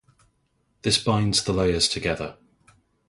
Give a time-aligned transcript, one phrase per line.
[0.81, 2.35] This binds the layers together.